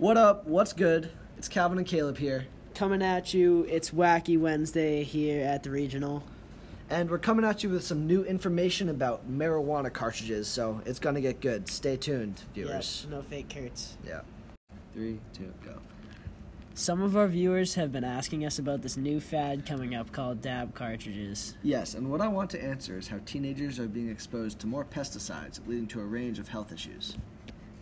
What 0.00 0.16
up? 0.16 0.46
What's 0.46 0.72
good? 0.72 1.10
It's 1.36 1.46
Calvin 1.46 1.76
and 1.76 1.86
Caleb 1.86 2.16
here, 2.16 2.46
Coming 2.74 3.02
at 3.02 3.34
you, 3.34 3.66
it's 3.68 3.90
Wacky 3.90 4.40
Wednesday 4.40 5.02
here 5.02 5.44
at 5.44 5.62
the 5.62 5.70
regional. 5.70 6.22
and 6.88 7.10
we're 7.10 7.18
coming 7.18 7.44
at 7.44 7.62
you 7.62 7.68
with 7.68 7.84
some 7.84 8.06
new 8.06 8.24
information 8.24 8.88
about 8.88 9.30
marijuana 9.30 9.92
cartridges, 9.92 10.48
so 10.48 10.80
it's 10.86 10.98
gonna 10.98 11.20
get 11.20 11.42
good. 11.42 11.68
Stay 11.68 11.98
tuned, 11.98 12.44
viewers. 12.54 12.70
Yes, 12.70 13.06
no 13.10 13.20
fake 13.20 13.50
carts. 13.54 13.98
Yeah. 14.02 14.22
Three, 14.94 15.20
two, 15.34 15.52
go. 15.62 15.74
Some 16.72 17.02
of 17.02 17.14
our 17.14 17.28
viewers 17.28 17.74
have 17.74 17.92
been 17.92 18.02
asking 18.02 18.46
us 18.46 18.58
about 18.58 18.80
this 18.80 18.96
new 18.96 19.20
fad 19.20 19.66
coming 19.66 19.94
up 19.94 20.12
called 20.12 20.40
dab 20.40 20.74
cartridges. 20.74 21.56
Yes, 21.62 21.92
and 21.92 22.10
what 22.10 22.22
I 22.22 22.28
want 22.28 22.48
to 22.52 22.64
answer 22.64 22.96
is 22.96 23.08
how 23.08 23.18
teenagers 23.26 23.78
are 23.78 23.86
being 23.86 24.08
exposed 24.08 24.60
to 24.60 24.66
more 24.66 24.86
pesticides, 24.86 25.60
leading 25.66 25.88
to 25.88 26.00
a 26.00 26.04
range 26.06 26.38
of 26.38 26.48
health 26.48 26.72
issues. 26.72 27.18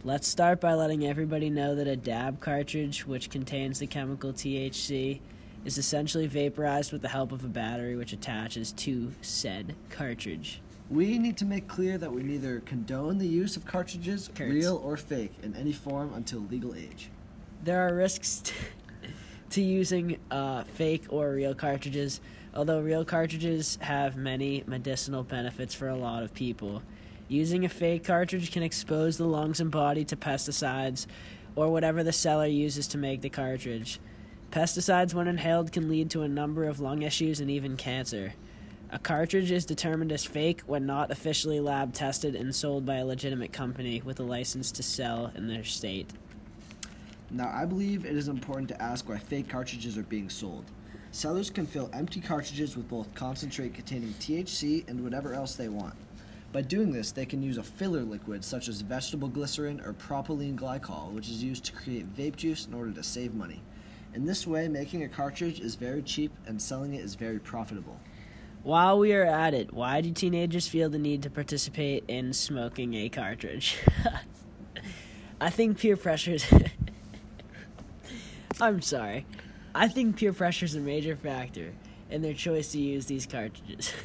Let's 0.05 0.29
start 0.29 0.61
by 0.61 0.75
letting 0.75 1.05
everybody 1.05 1.51
know 1.51 1.75
that 1.75 1.89
a 1.89 1.97
dab 1.97 2.39
cartridge, 2.39 3.05
which 3.05 3.31
contains 3.31 3.81
the 3.81 3.89
chemical 3.89 4.33
THC, 4.33 5.19
is 5.65 5.77
essentially 5.77 6.29
vaporized 6.29 6.93
with 6.93 7.03
the 7.03 7.09
help 7.09 7.33
of 7.33 7.45
a 7.45 7.49
battery 7.49 7.97
which 7.97 8.13
attaches 8.13 8.71
to 8.75 9.13
said 9.23 9.75
cartridge. 9.91 10.61
We 10.89 11.19
need 11.19 11.37
to 11.39 11.45
make 11.45 11.67
clear 11.67 11.99
that 11.99 12.13
we 12.13 12.23
neither 12.23 12.61
condone 12.61 13.19
the 13.19 13.27
use 13.27 13.57
of 13.57 13.67
cartridges, 13.67 14.31
real 14.39 14.81
or 14.85 14.97
fake, 14.97 15.33
in 15.43 15.57
any 15.57 15.73
form 15.73 16.15
until 16.15 16.47
legal 16.49 16.77
age. 16.77 17.11
There 17.65 17.85
are 17.89 17.93
risks 17.93 18.43
t- 18.45 18.55
to 19.51 19.61
using 19.61 20.19
uh, 20.31 20.63
fake 20.63 21.07
or 21.09 21.33
real 21.33 21.57
cartridges, 21.57 22.21
although 22.55 22.81
real 22.81 23.05
cartridges 23.05 23.77
have 23.81 24.17
many 24.17 24.63
medicinal 24.65 25.25
benefits 25.25 25.75
for 25.75 25.89
a 25.89 25.97
lot 25.97 26.23
of 26.23 26.33
people. 26.33 26.83
Using 27.29 27.67
a 27.67 27.69
fake 27.69 28.05
cartridge 28.05 28.51
can 28.51 28.63
expose 28.63 29.19
the 29.19 29.27
lungs 29.27 29.61
and 29.61 29.71
body 29.71 30.03
to 30.07 30.17
pesticides 30.17 31.07
or 31.57 31.69
whatever 31.71 32.03
the 32.03 32.13
seller 32.13 32.47
uses 32.47 32.89
to 32.89 32.99
make 32.99 33.21
the 33.21 33.29
cartridge. 33.29 34.01
Pesticides, 34.51 35.13
when 35.13 35.29
inhaled, 35.29 35.71
can 35.71 35.91
lead 35.91 36.09
to 36.11 36.23
a 36.23 36.29
number 36.29 36.65
of 36.65 36.81
lung 36.81 37.03
issues 37.03 37.41
and 37.41 37.51
even 37.51 37.77
cancer. 37.77 38.33
A 38.91 38.99
cartridge 38.99 39.51
is 39.51 39.67
determined 39.67 40.11
as 40.11 40.25
fake 40.25 40.63
when 40.63 40.87
not 40.87 41.11
officially 41.11 41.61
lab 41.61 41.93
tested 41.93 42.35
and 42.35 42.55
sold 42.55 42.87
by 42.87 42.97
a 42.97 43.05
legitimate 43.05 43.53
company 43.53 44.01
with 44.03 44.19
a 44.21 44.23
license 44.23 44.73
to 44.73 44.83
sell 44.83 45.31
in 45.35 45.49
their 45.49 45.65
state. 45.65 46.11
Now, 47.31 47.53
I 47.55 47.67
believe 47.67 48.07
it 48.07 48.17
is 48.17 48.29
important 48.29 48.69
to 48.71 48.83
ask 48.83 49.07
why 49.07 49.19
fake 49.19 49.51
cartridges 49.51 49.99
are 49.99 50.03
being 50.05 50.31
sold. 50.31 50.65
Sellers 51.11 51.51
can 51.51 51.67
fill 51.67 51.91
empty 51.93 52.23
cartridges 52.23 52.75
with 52.75 52.89
both 52.89 53.15
concentrate 53.15 53.75
containing 53.75 54.15
THC 54.15 54.89
and 54.89 55.05
whatever 55.05 55.35
else 55.35 55.55
they 55.55 55.69
want. 55.69 55.95
By 56.51 56.63
doing 56.63 56.93
this, 56.93 57.13
they 57.13 57.27
can 57.27 57.43
use 57.43 57.59
a 57.59 57.63
filler 57.63 58.03
liquid 58.03 58.43
such 58.43 58.69
as 58.69 58.81
vegetable 58.81 59.29
glycerin 59.29 59.81
or 59.81 59.93
propylene 59.93 60.57
glycol, 60.57 61.13
which 61.13 61.29
is 61.29 61.43
used 61.43 61.65
to 61.67 61.73
create 61.73 62.15
vape 62.17 62.37
juice 62.37 62.67
in 62.67 62.73
order 62.73 62.91
to 62.93 63.03
save 63.03 63.35
money. 63.35 63.63
In 64.15 64.25
this 64.25 64.47
way, 64.47 64.67
making 64.69 65.03
a 65.05 65.09
cartridge 65.09 65.61
is 65.61 65.75
very 65.75 66.03
cheap 66.03 66.33
and 66.47 66.61
selling 66.61 66.95
it 66.95 67.05
is 67.05 67.15
very 67.15 67.39
profitable. 67.39 68.01
While 68.63 68.99
we 68.99 69.13
are 69.13 69.25
at 69.25 69.55
it, 69.55 69.73
why 69.73 70.01
do 70.01 70.11
teenagers 70.11 70.67
feel 70.67 70.89
the 70.89 70.99
need 70.99 71.23
to 71.23 71.31
participate 71.31 72.05
in 72.09 72.33
smoking 72.33 72.95
a 72.95 73.09
cartridge? 73.09 73.79
I 75.41 75.51
think 75.51 75.79
peer 75.79 75.97
pressure 75.97 76.33
is. 76.33 76.47
I'm 78.61 78.81
sorry. 78.83 79.27
I 79.75 79.87
think 79.87 80.17
peer 80.17 80.33
pressure 80.33 80.65
is 80.65 80.75
a 80.75 80.81
major 80.81 81.15
factor 81.15 81.73
in 82.11 82.23
their 82.23 82.35
choice 82.35 82.73
to 82.73 82.81
use 82.81 83.07
these 83.07 83.27
cartridges. 83.27 83.93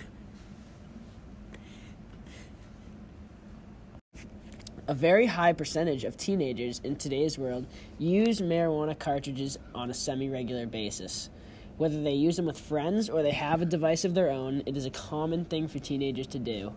a 4.88 4.94
very 4.94 5.26
high 5.26 5.54
percentage 5.54 6.04
of 6.04 6.18
teenagers 6.18 6.82
in 6.84 6.96
today's 6.96 7.38
world 7.38 7.66
use 7.98 8.42
marijuana 8.42 8.98
cartridges 8.98 9.58
on 9.74 9.90
a 9.90 9.94
semi 9.94 10.30
regular 10.30 10.66
basis. 10.66 11.30
Whether 11.78 12.02
they 12.02 12.14
use 12.14 12.36
them 12.36 12.46
with 12.46 12.60
friends 12.60 13.10
or 13.10 13.24
they 13.24 13.32
have 13.32 13.62
a 13.62 13.66
device 13.66 14.06
of 14.06 14.14
their 14.14 14.30
own, 14.30 14.62
it 14.66 14.78
is 14.78 14.86
a 14.86 14.92
common 14.92 15.46
thing 15.46 15.68
for 15.68 15.80
teenagers 15.80 16.28
to 16.28 16.40
do. 16.40 16.74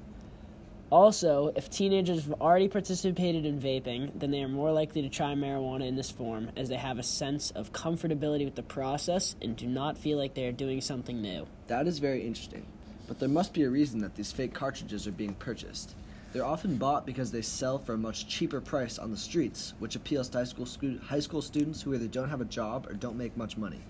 Also, 0.88 1.52
if 1.56 1.68
teenagers 1.68 2.24
have 2.24 2.40
already 2.40 2.68
participated 2.68 3.44
in 3.44 3.60
vaping, 3.60 4.12
then 4.14 4.30
they 4.30 4.40
are 4.40 4.48
more 4.48 4.70
likely 4.70 5.02
to 5.02 5.08
try 5.08 5.34
marijuana 5.34 5.86
in 5.86 5.96
this 5.96 6.12
form 6.12 6.48
as 6.56 6.68
they 6.68 6.76
have 6.76 6.98
a 7.00 7.02
sense 7.02 7.50
of 7.50 7.72
comfortability 7.72 8.44
with 8.44 8.54
the 8.54 8.62
process 8.62 9.34
and 9.42 9.56
do 9.56 9.66
not 9.66 9.98
feel 9.98 10.16
like 10.16 10.34
they 10.34 10.46
are 10.46 10.52
doing 10.52 10.80
something 10.80 11.20
new. 11.20 11.44
That 11.66 11.88
is 11.88 11.98
very 11.98 12.24
interesting. 12.24 12.66
But 13.08 13.18
there 13.18 13.28
must 13.28 13.52
be 13.52 13.64
a 13.64 13.70
reason 13.70 14.00
that 14.00 14.14
these 14.14 14.30
fake 14.30 14.54
cartridges 14.54 15.08
are 15.08 15.12
being 15.12 15.34
purchased. 15.34 15.96
They're 16.36 16.44
often 16.44 16.76
bought 16.76 17.06
because 17.06 17.32
they 17.32 17.40
sell 17.40 17.78
for 17.78 17.94
a 17.94 17.96
much 17.96 18.28
cheaper 18.28 18.60
price 18.60 18.98
on 18.98 19.10
the 19.10 19.16
streets, 19.16 19.72
which 19.78 19.96
appeals 19.96 20.28
to 20.28 20.36
high 20.36 20.44
school, 20.44 20.66
scu- 20.66 21.02
high 21.02 21.20
school 21.20 21.40
students 21.40 21.80
who 21.80 21.94
either 21.94 22.08
don't 22.08 22.28
have 22.28 22.42
a 22.42 22.44
job 22.44 22.86
or 22.86 22.92
don't 22.92 23.16
make 23.16 23.38
much 23.38 23.56
money. 23.56 23.80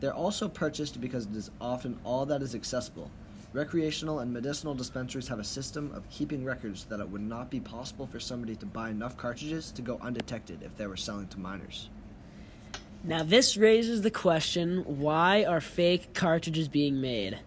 They're 0.00 0.14
also 0.14 0.48
purchased 0.48 0.98
because 1.02 1.26
it 1.26 1.36
is 1.36 1.50
often 1.60 1.98
all 2.02 2.24
that 2.24 2.40
is 2.40 2.54
accessible. 2.54 3.10
Recreational 3.52 4.20
and 4.20 4.32
medicinal 4.32 4.74
dispensaries 4.74 5.28
have 5.28 5.38
a 5.38 5.44
system 5.44 5.92
of 5.94 6.08
keeping 6.08 6.46
records 6.46 6.86
that 6.86 6.98
it 6.98 7.10
would 7.10 7.20
not 7.20 7.50
be 7.50 7.60
possible 7.60 8.06
for 8.06 8.20
somebody 8.20 8.56
to 8.56 8.64
buy 8.64 8.88
enough 8.88 9.18
cartridges 9.18 9.70
to 9.72 9.82
go 9.82 9.98
undetected 10.00 10.62
if 10.62 10.78
they 10.78 10.86
were 10.86 10.96
selling 10.96 11.28
to 11.28 11.38
minors. 11.38 11.90
Now, 13.04 13.22
this 13.22 13.58
raises 13.58 14.00
the 14.00 14.10
question 14.10 14.78
why 14.98 15.44
are 15.44 15.60
fake 15.60 16.14
cartridges 16.14 16.68
being 16.68 17.02
made? 17.02 17.38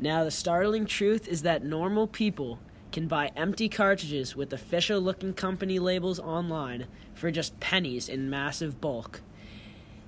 Now, 0.00 0.24
the 0.24 0.32
startling 0.32 0.86
truth 0.86 1.28
is 1.28 1.42
that 1.42 1.64
normal 1.64 2.08
people 2.08 2.58
can 2.92 3.06
buy 3.06 3.30
empty 3.36 3.68
cartridges 3.68 4.34
with 4.34 4.52
official 4.52 5.00
looking 5.00 5.34
company 5.34 5.78
labels 5.78 6.18
online 6.18 6.86
for 7.14 7.30
just 7.30 7.58
pennies 7.60 8.08
in 8.08 8.30
massive 8.30 8.80
bulk. 8.80 9.20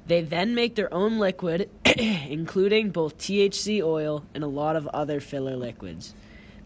They 0.06 0.22
then 0.22 0.54
make 0.54 0.74
their 0.74 0.92
own 0.92 1.18
liquid, 1.18 1.70
including 1.96 2.90
both 2.90 3.18
THC 3.18 3.82
oil 3.82 4.24
and 4.34 4.42
a 4.42 4.48
lot 4.48 4.76
of 4.76 4.88
other 4.88 5.20
filler 5.20 5.56
liquids. 5.56 6.14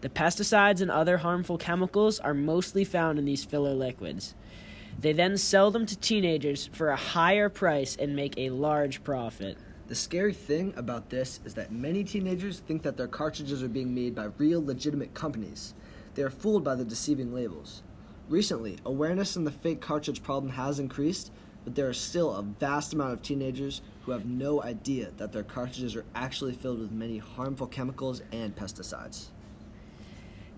The 0.01 0.09
pesticides 0.09 0.81
and 0.81 0.91
other 0.91 1.17
harmful 1.17 1.57
chemicals 1.57 2.19
are 2.19 2.33
mostly 2.33 2.83
found 2.83 3.19
in 3.19 3.25
these 3.25 3.43
filler 3.43 3.73
liquids. 3.73 4.35
They 4.99 5.13
then 5.13 5.37
sell 5.37 5.71
them 5.71 5.85
to 5.87 5.97
teenagers 5.97 6.69
for 6.73 6.89
a 6.89 6.95
higher 6.95 7.49
price 7.49 7.95
and 7.95 8.15
make 8.15 8.37
a 8.37 8.49
large 8.49 9.03
profit. 9.03 9.57
The 9.87 9.95
scary 9.95 10.33
thing 10.33 10.73
about 10.77 11.09
this 11.09 11.39
is 11.45 11.53
that 11.55 11.71
many 11.71 12.03
teenagers 12.03 12.59
think 12.59 12.81
that 12.83 12.97
their 12.97 13.07
cartridges 13.07 13.61
are 13.61 13.67
being 13.67 13.93
made 13.93 14.15
by 14.15 14.29
real, 14.37 14.63
legitimate 14.63 15.13
companies. 15.13 15.73
They 16.15 16.23
are 16.23 16.29
fooled 16.29 16.63
by 16.63 16.75
the 16.75 16.85
deceiving 16.85 17.33
labels. 17.33 17.83
Recently, 18.27 18.77
awareness 18.85 19.35
in 19.35 19.43
the 19.43 19.51
fake 19.51 19.81
cartridge 19.81 20.23
problem 20.23 20.53
has 20.53 20.79
increased, 20.79 21.31
but 21.63 21.75
there 21.75 21.87
are 21.87 21.93
still 21.93 22.33
a 22.33 22.41
vast 22.41 22.93
amount 22.93 23.13
of 23.13 23.21
teenagers 23.21 23.81
who 24.03 24.11
have 24.11 24.25
no 24.25 24.63
idea 24.63 25.11
that 25.17 25.31
their 25.31 25.43
cartridges 25.43 25.95
are 25.95 26.05
actually 26.15 26.53
filled 26.53 26.79
with 26.79 26.91
many 26.91 27.17
harmful 27.17 27.67
chemicals 27.67 28.21
and 28.31 28.55
pesticides. 28.55 29.27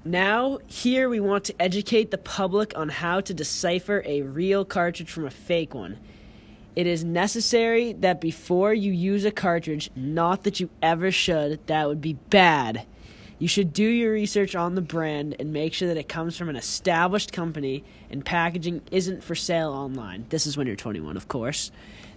Now, 0.06 0.60
here 0.68 1.10
we 1.10 1.20
want 1.20 1.44
to 1.46 1.62
educate 1.62 2.12
the 2.12 2.18
public 2.18 2.78
on 2.78 2.88
how 2.88 3.20
to 3.22 3.34
decipher 3.34 4.04
a 4.06 4.22
real 4.22 4.64
cartridge 4.64 5.10
from 5.10 5.26
a 5.26 5.32
fake 5.32 5.74
one. 5.74 5.98
It 6.76 6.88
is 6.88 7.04
necessary 7.04 7.94
that 7.94 8.22
before 8.22 8.74
you 8.74 8.92
use 8.92 9.26
a 9.26 9.32
cartridge, 9.32 9.90
not 9.96 10.44
that 10.44 10.60
you 10.60 10.70
ever 10.82 11.12
should, 11.12 11.66
that 11.68 11.88
would 11.88 12.02
be 12.02 12.14
bad. 12.14 12.86
You 13.40 13.48
should 13.48 13.72
do 13.72 13.84
your 13.84 14.14
research 14.14 14.56
on 14.56 14.74
the 14.74 14.82
brand 14.82 15.36
and 15.38 15.54
make 15.54 15.74
sure 15.74 15.88
that 15.90 15.98
it 15.98 16.10
comes 16.10 16.36
from 16.36 16.50
an 16.50 16.56
established 16.56 17.32
company 17.32 17.84
and 18.10 18.26
packaging 18.26 18.82
isn't 18.92 19.24
for 19.24 19.36
sale 19.36 19.70
online. 19.70 20.26
This 20.30 20.48
is 20.48 20.58
when 20.58 20.66
you're 20.66 20.76
21, 20.76 21.16
of 21.16 21.28
course. 21.28 21.72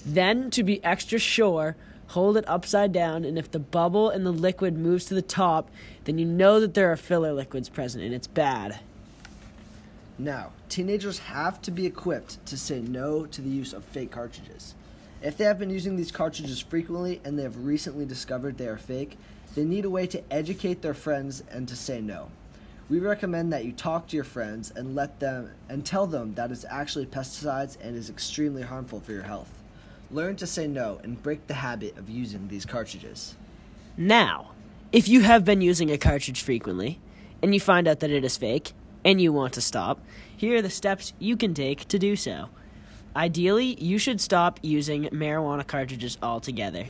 Then, 0.04 0.50
to 0.52 0.62
be 0.62 0.82
extra 0.82 1.18
sure, 1.18 1.76
hold 2.08 2.38
it 2.38 2.48
upside 2.48 2.92
down, 2.92 3.24
and 3.26 3.38
if 3.38 3.50
the 3.50 3.58
bubble 3.58 4.08
in 4.08 4.24
the 4.24 4.32
liquid 4.32 4.78
moves 4.78 5.04
to 5.06 5.14
the 5.14 5.20
top, 5.20 5.70
then 6.04 6.18
you 6.18 6.24
know 6.24 6.58
that 6.58 6.72
there 6.72 6.90
are 6.90 6.96
filler 6.96 7.34
liquids 7.34 7.68
present 7.68 8.02
and 8.02 8.14
it's 8.14 8.26
bad. 8.26 8.80
Now, 10.18 10.52
teenagers 10.70 11.18
have 11.18 11.60
to 11.62 11.70
be 11.70 11.84
equipped 11.84 12.44
to 12.46 12.56
say 12.56 12.80
no 12.80 13.26
to 13.26 13.42
the 13.42 13.50
use 13.50 13.74
of 13.74 13.84
fake 13.84 14.10
cartridges. 14.10 14.74
If 15.22 15.36
they 15.36 15.44
have 15.44 15.58
been 15.58 15.70
using 15.70 15.96
these 15.96 16.10
cartridges 16.10 16.60
frequently 16.60 17.20
and 17.24 17.38
they 17.38 17.42
have 17.42 17.64
recently 17.64 18.06
discovered 18.06 18.56
they 18.56 18.68
are 18.68 18.78
fake, 18.78 19.18
they 19.54 19.64
need 19.64 19.84
a 19.84 19.90
way 19.90 20.06
to 20.06 20.22
educate 20.32 20.82
their 20.82 20.94
friends 20.94 21.42
and 21.50 21.68
to 21.68 21.76
say 21.76 22.00
no. 22.00 22.30
We 22.88 22.98
recommend 22.98 23.52
that 23.52 23.64
you 23.64 23.72
talk 23.72 24.08
to 24.08 24.16
your 24.16 24.24
friends 24.24 24.72
and 24.74 24.94
let 24.94 25.20
them 25.20 25.50
and 25.68 25.86
tell 25.86 26.06
them 26.06 26.34
that 26.34 26.50
it's 26.50 26.64
actually 26.68 27.06
pesticides 27.06 27.76
and 27.80 27.96
is 27.96 28.10
extremely 28.10 28.62
harmful 28.62 29.00
for 29.00 29.12
your 29.12 29.22
health. 29.22 29.62
Learn 30.10 30.34
to 30.36 30.46
say 30.46 30.66
no 30.66 31.00
and 31.04 31.22
break 31.22 31.46
the 31.46 31.54
habit 31.54 31.96
of 31.96 32.10
using 32.10 32.48
these 32.48 32.66
cartridges. 32.66 33.36
Now, 33.96 34.50
if 34.90 35.08
you 35.08 35.20
have 35.20 35.44
been 35.44 35.60
using 35.60 35.90
a 35.90 35.98
cartridge 35.98 36.42
frequently 36.42 36.98
and 37.42 37.54
you 37.54 37.60
find 37.60 37.86
out 37.86 38.00
that 38.00 38.10
it 38.10 38.24
is 38.24 38.36
fake 38.36 38.72
and 39.04 39.20
you 39.20 39.32
want 39.32 39.52
to 39.54 39.60
stop, 39.60 40.00
here 40.36 40.58
are 40.58 40.62
the 40.62 40.70
steps 40.70 41.12
you 41.20 41.36
can 41.36 41.54
take 41.54 41.86
to 41.88 41.98
do 41.98 42.16
so. 42.16 42.48
Ideally, 43.14 43.80
you 43.80 43.98
should 43.98 44.20
stop 44.20 44.58
using 44.62 45.04
marijuana 45.10 45.66
cartridges 45.66 46.18
altogether. 46.22 46.86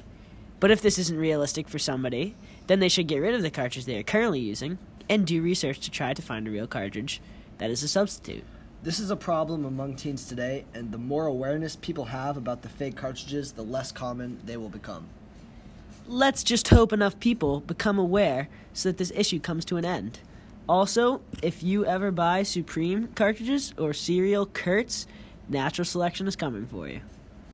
But 0.61 0.71
if 0.71 0.83
this 0.83 0.99
isn't 0.99 1.19
realistic 1.19 1.69
for 1.69 1.79
somebody, 1.79 2.37
then 2.67 2.81
they 2.81 2.91
should 2.91 3.07
get 3.07 3.19
rid 3.19 3.35
of 3.35 3.43
the 3.43 3.51
cartridge 3.51 3.87
they 3.87 3.99
are 3.99 4.03
currently 4.03 4.41
using 4.41 4.79
and 5.09 5.27
do 5.27 5.43
research 5.43 5.81
to 5.81 5.91
try 5.91 6.15
to 6.15 6.23
find 6.23 6.47
a 6.47 6.51
real 6.51 6.67
cartridge 6.67 7.21
that 7.59 7.71
is 7.71 7.83
a 7.83 7.89
substitute. 7.89 8.45
This 8.83 8.99
is 8.99 9.11
a 9.11 9.17
problem 9.17 9.65
among 9.65 9.97
teens 9.97 10.27
today, 10.27 10.65
and 10.73 10.93
the 10.93 10.99
more 10.99 11.27
awareness 11.27 11.77
people 11.77 12.07
have 12.07 12.37
about 12.37 12.63
the 12.63 12.69
fake 12.69 12.97
cartridges, 12.97 13.53
the 13.53 13.63
less 13.63 13.91
common 13.93 14.39
they 14.45 14.57
will 14.57 14.69
become. 14.69 15.09
Let's 16.07 16.43
just 16.43 16.69
hope 16.69 16.93
enough 16.93 17.21
people 17.21 17.61
become 17.61 17.99
aware 17.99 18.49
so 18.73 18.89
that 18.89 18.99
this 18.99 19.13
issue 19.15 19.41
comes 19.41 19.65
to 19.67 19.77
an 19.77 19.85
end. 19.85 20.21
Also, 20.69 21.21
if 21.43 21.63
you 21.63 21.85
ever 21.85 22.11
buy 22.11 22.43
Supreme 22.43 23.09
cartridges 23.09 23.75
or 23.77 23.93
Cereal 23.93 24.47
Carts, 24.47 25.07
natural 25.49 25.85
selection 25.85 26.27
is 26.27 26.37
coming 26.37 26.67
for 26.67 26.89
you. 26.89 27.01